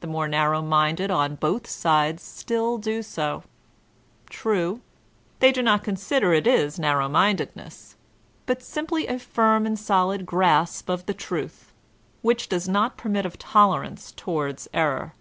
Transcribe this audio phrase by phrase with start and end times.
[0.00, 3.42] The more narrow minded on both sides still do so;
[4.28, 4.82] true,
[5.38, 7.96] they do not con sider it is narrow mindedness,
[8.44, 11.72] but simply a firm and solid grasp of the truth,
[12.20, 15.14] which does not permit of tolerance towards error.